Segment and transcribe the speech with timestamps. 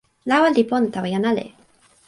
[0.29, 1.45] lawa li pona tawa jan ale.